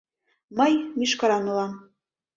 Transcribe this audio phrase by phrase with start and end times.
[0.57, 1.71] Мый мӱшкыран улам...